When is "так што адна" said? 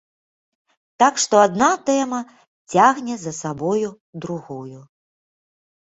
1.03-1.67